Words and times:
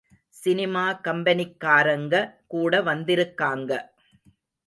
Cinema 0.35 0.85
கம்பெனிக்காரங்க 1.07 2.15
கூட 2.47 2.81
வந்திருக்காங்க. 2.81 3.71